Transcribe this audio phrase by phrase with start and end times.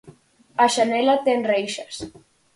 [0.63, 1.95] A xanela ten reixas.